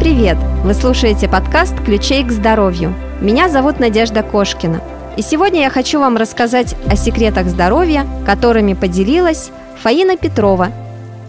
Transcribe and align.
привет! 0.00 0.36
Вы 0.64 0.74
слушаете 0.74 1.28
подкаст 1.28 1.72
«Ключей 1.84 2.24
к 2.24 2.32
здоровью». 2.32 2.92
Меня 3.20 3.48
зовут 3.48 3.78
Надежда 3.78 4.24
Кошкина. 4.24 4.82
И 5.16 5.22
сегодня 5.22 5.60
я 5.60 5.70
хочу 5.70 6.00
вам 6.00 6.16
рассказать 6.16 6.74
о 6.88 6.96
секретах 6.96 7.46
здоровья, 7.46 8.04
которыми 8.26 8.74
поделилась 8.74 9.50
Фаина 9.80 10.16
Петрова. 10.16 10.72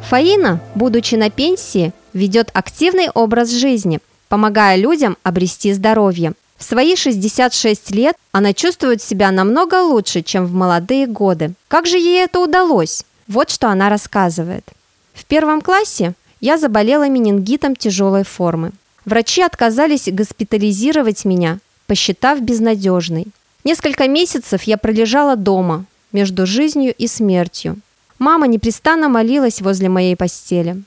Фаина, 0.10 0.60
будучи 0.74 1.14
на 1.14 1.30
пенсии, 1.30 1.94
ведет 2.14 2.50
активный 2.54 3.12
образ 3.14 3.52
жизни, 3.52 4.00
помогая 4.30 4.78
людям 4.78 5.16
обрести 5.22 5.72
здоровье. 5.72 6.34
В 6.58 6.64
свои 6.64 6.96
66 6.96 7.92
лет 7.92 8.16
она 8.32 8.54
чувствует 8.54 9.04
себя 9.04 9.30
намного 9.30 9.84
лучше, 9.84 10.24
чем 10.24 10.48
в 10.48 10.54
молодые 10.54 11.06
годы. 11.06 11.54
Как 11.68 11.86
же 11.86 12.00
ей 12.00 12.24
это 12.24 12.40
удалось? 12.40 13.06
Вот 13.28 13.52
что 13.52 13.70
она 13.70 13.90
рассказывает. 13.90 14.66
В 15.14 15.26
первом 15.26 15.62
классе 15.62 16.16
я 16.40 16.58
заболела 16.58 17.10
менингитом 17.10 17.76
тяжелой 17.76 18.24
формы. 18.24 18.72
Врачи 19.06 19.42
отказались 19.42 20.08
госпитализировать 20.12 21.26
меня, 21.26 21.60
посчитав 21.88 22.42
безнадежной. 22.42 23.28
Несколько 23.64 24.08
месяцев 24.08 24.64
я 24.64 24.78
пролежала 24.78 25.36
дома, 25.36 25.86
между 26.12 26.46
жизнью 26.46 26.94
и 26.98 27.08
смертью. 27.08 27.78
Мама 28.20 28.48
непрестанно 28.48 29.10
молилась 29.10 29.62
возле 29.62 29.90
моей 29.90 30.16
постели. 30.16 30.82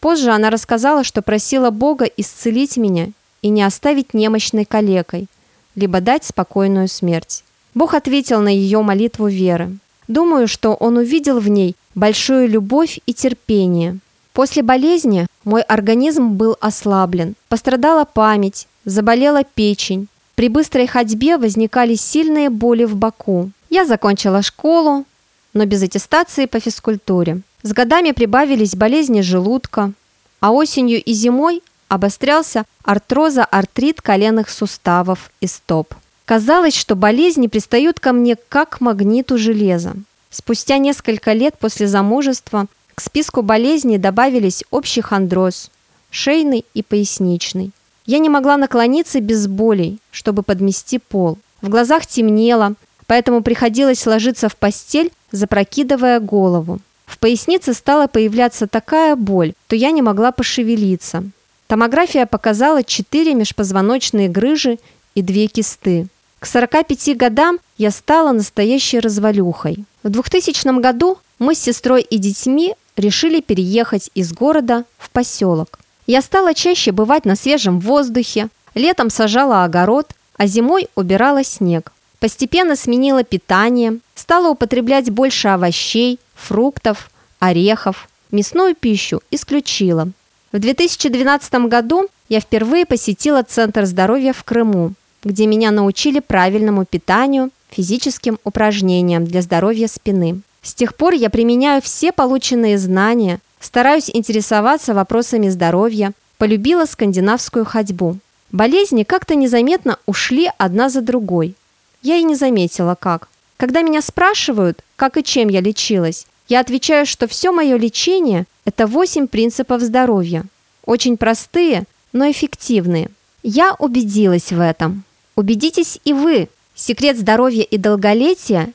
Позже 0.00 0.30
она 0.30 0.50
рассказала, 0.50 1.02
что 1.02 1.22
просила 1.22 1.70
Бога 1.70 2.04
исцелить 2.04 2.76
меня 2.76 3.08
и 3.42 3.48
не 3.48 3.62
оставить 3.62 4.14
немощной 4.14 4.64
калекой, 4.64 5.26
либо 5.74 6.00
дать 6.00 6.24
спокойную 6.24 6.88
смерть. 6.88 7.42
Бог 7.74 7.94
ответил 7.94 8.40
на 8.40 8.48
ее 8.48 8.82
молитву 8.82 9.26
веры. 9.26 9.76
Думаю, 10.06 10.46
что 10.46 10.74
он 10.74 10.98
увидел 10.98 11.40
в 11.40 11.48
ней 11.48 11.74
большую 11.94 12.48
любовь 12.48 13.00
и 13.06 13.14
терпение– 13.14 13.98
После 14.34 14.64
болезни 14.64 15.28
мой 15.44 15.62
организм 15.62 16.30
был 16.30 16.56
ослаблен, 16.60 17.36
пострадала 17.48 18.04
память, 18.04 18.66
заболела 18.84 19.44
печень. 19.44 20.08
При 20.34 20.48
быстрой 20.48 20.88
ходьбе 20.88 21.36
возникали 21.38 21.94
сильные 21.94 22.50
боли 22.50 22.82
в 22.84 22.96
боку. 22.96 23.50
Я 23.70 23.86
закончила 23.86 24.42
школу, 24.42 25.04
но 25.52 25.66
без 25.66 25.84
аттестации 25.84 26.46
по 26.46 26.58
физкультуре. 26.58 27.42
С 27.62 27.72
годами 27.72 28.10
прибавились 28.10 28.74
болезни 28.74 29.20
желудка, 29.20 29.92
а 30.40 30.50
осенью 30.50 31.00
и 31.00 31.12
зимой 31.12 31.62
обострялся 31.86 32.64
артроза-артрит 32.82 34.02
коленных 34.02 34.50
суставов 34.50 35.30
и 35.40 35.46
стоп. 35.46 35.94
Казалось, 36.24 36.74
что 36.74 36.96
болезни 36.96 37.46
пристают 37.46 38.00
ко 38.00 38.12
мне 38.12 38.36
как 38.48 38.78
к 38.78 38.80
магниту 38.80 39.38
железа. 39.38 39.94
Спустя 40.30 40.78
несколько 40.78 41.32
лет 41.34 41.54
после 41.56 41.86
замужества 41.86 42.66
к 42.94 43.00
списку 43.00 43.42
болезней 43.42 43.98
добавились 43.98 44.64
общий 44.70 45.00
хондроз, 45.00 45.70
шейный 46.10 46.64
и 46.74 46.82
поясничный. 46.82 47.72
Я 48.06 48.18
не 48.18 48.28
могла 48.28 48.56
наклониться 48.56 49.20
без 49.20 49.46
болей, 49.46 49.98
чтобы 50.10 50.42
подмести 50.42 50.98
пол. 50.98 51.38
В 51.62 51.68
глазах 51.68 52.06
темнело, 52.06 52.74
поэтому 53.06 53.42
приходилось 53.42 54.06
ложиться 54.06 54.48
в 54.48 54.56
постель, 54.56 55.10
запрокидывая 55.32 56.20
голову. 56.20 56.80
В 57.06 57.18
пояснице 57.18 57.74
стала 57.74 58.06
появляться 58.06 58.66
такая 58.66 59.16
боль, 59.16 59.54
что 59.66 59.76
я 59.76 59.90
не 59.90 60.02
могла 60.02 60.30
пошевелиться. 60.30 61.24
Томография 61.66 62.26
показала 62.26 62.84
4 62.84 63.34
межпозвоночные 63.34 64.28
грыжи 64.28 64.78
и 65.16 65.22
2 65.22 65.48
кисты. 65.48 66.06
К 66.38 66.46
45 66.46 67.16
годам 67.16 67.58
я 67.78 67.90
стала 67.90 68.30
настоящей 68.32 69.00
развалюхой. 69.00 69.84
В 70.04 70.10
2000 70.10 70.80
году 70.80 71.18
мы 71.40 71.56
с 71.56 71.58
сестрой 71.58 72.02
и 72.02 72.18
детьми 72.18 72.74
решили 72.96 73.40
переехать 73.40 74.10
из 74.14 74.32
города 74.32 74.84
в 74.98 75.10
поселок. 75.10 75.78
Я 76.06 76.22
стала 76.22 76.54
чаще 76.54 76.92
бывать 76.92 77.24
на 77.24 77.36
свежем 77.36 77.80
воздухе, 77.80 78.48
летом 78.74 79.10
сажала 79.10 79.64
огород, 79.64 80.12
а 80.36 80.46
зимой 80.46 80.88
убирала 80.94 81.44
снег. 81.44 81.92
Постепенно 82.20 82.76
сменила 82.76 83.24
питание, 83.24 83.98
стала 84.14 84.48
употреблять 84.48 85.10
больше 85.10 85.48
овощей, 85.48 86.18
фруктов, 86.34 87.10
орехов, 87.38 88.08
мясную 88.30 88.74
пищу 88.74 89.22
исключила. 89.30 90.08
В 90.52 90.58
2012 90.58 91.54
году 91.66 92.08
я 92.28 92.40
впервые 92.40 92.86
посетила 92.86 93.42
Центр 93.42 93.84
здоровья 93.84 94.32
в 94.32 94.44
Крыму, 94.44 94.92
где 95.22 95.46
меня 95.46 95.70
научили 95.70 96.20
правильному 96.20 96.84
питанию, 96.84 97.50
физическим 97.70 98.38
упражнениям 98.44 99.24
для 99.24 99.42
здоровья 99.42 99.88
спины. 99.88 100.40
С 100.64 100.72
тех 100.72 100.96
пор 100.96 101.12
я 101.12 101.28
применяю 101.28 101.82
все 101.82 102.10
полученные 102.10 102.78
знания, 102.78 103.40
стараюсь 103.60 104.10
интересоваться 104.10 104.94
вопросами 104.94 105.50
здоровья, 105.50 106.12
полюбила 106.38 106.86
скандинавскую 106.86 107.66
ходьбу. 107.66 108.16
Болезни 108.50 109.02
как-то 109.02 109.34
незаметно 109.34 109.98
ушли 110.06 110.50
одна 110.56 110.88
за 110.88 111.02
другой. 111.02 111.54
Я 112.02 112.16
и 112.16 112.22
не 112.22 112.34
заметила, 112.34 112.96
как. 112.98 113.28
Когда 113.58 113.82
меня 113.82 114.00
спрашивают, 114.00 114.82
как 114.96 115.18
и 115.18 115.22
чем 115.22 115.48
я 115.48 115.60
лечилась, 115.60 116.26
я 116.48 116.60
отвечаю, 116.60 117.04
что 117.04 117.28
все 117.28 117.52
мое 117.52 117.76
лечение– 117.76 118.46
это 118.64 118.86
8 118.86 119.28
принципов 119.28 119.82
здоровья. 119.82 120.44
Очень 120.86 121.18
простые, 121.18 121.84
но 122.12 122.30
эффективные. 122.30 123.10
Я 123.42 123.74
убедилась 123.78 124.50
в 124.50 124.60
этом. 124.60 125.04
Убедитесь 125.36 126.00
и 126.04 126.14
вы. 126.14 126.48
Секрет 126.74 127.18
здоровья 127.18 127.62
и 127.62 127.76
долголетия 127.76 128.72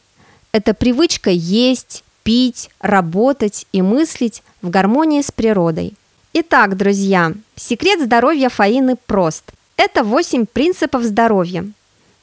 это 0.51 0.73
привычка 0.73 1.29
есть, 1.29 2.03
пить, 2.23 2.69
работать 2.79 3.67
и 3.71 3.81
мыслить 3.81 4.43
в 4.61 4.69
гармонии 4.69 5.21
с 5.21 5.31
природой. 5.31 5.93
Итак, 6.33 6.77
друзья, 6.77 7.33
секрет 7.55 8.01
здоровья 8.01 8.49
Фаины 8.49 8.95
прост. 8.95 9.51
Это 9.77 10.03
8 10.03 10.45
принципов 10.45 11.03
здоровья. 11.03 11.65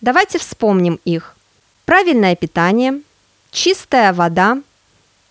Давайте 0.00 0.38
вспомним 0.38 1.00
их. 1.04 1.36
Правильное 1.84 2.36
питание, 2.36 3.00
чистая 3.50 4.12
вода, 4.12 4.58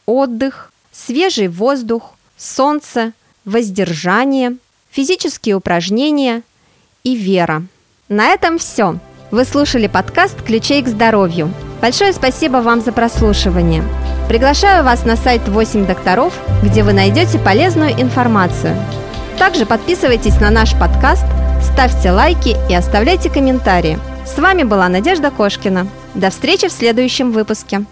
отдых, 0.06 0.72
свежий 0.92 1.48
воздух, 1.48 2.16
солнце, 2.38 3.14
воздержание, 3.44 4.58
физические 4.90 5.56
упражнения 5.56 6.42
и 7.04 7.16
вера. 7.16 7.64
На 8.10 8.30
этом 8.30 8.58
все. 8.58 9.00
Вы 9.32 9.46
слушали 9.46 9.88
подкаст 9.88 10.42
«Ключей 10.44 10.82
к 10.82 10.88
здоровью». 10.88 11.54
Большое 11.86 12.14
спасибо 12.14 12.58
вам 12.58 12.82
за 12.82 12.92
прослушивание. 12.92 13.84
Приглашаю 14.28 14.84
вас 14.84 15.06
на 15.06 15.16
сайт 15.16 15.48
8 15.48 15.86
докторов, 15.86 16.34
где 16.64 16.82
вы 16.82 16.94
найдете 16.94 17.38
полезную 17.38 17.92
информацию. 17.92 18.76
Также 19.38 19.68
подписывайтесь 19.68 20.42
на 20.42 20.50
наш 20.50 20.74
подкаст, 20.74 21.26
ставьте 21.62 22.10
лайки 22.10 22.58
и 22.72 22.74
оставляйте 22.74 23.30
комментарии. 23.30 24.00
С 24.26 24.40
вами 24.40 24.64
была 24.64 24.90
Надежда 24.90 25.30
Кошкина. 25.30 25.86
До 26.16 26.32
встречи 26.32 26.70
в 26.70 26.72
следующем 26.72 27.32
выпуске. 27.32 27.86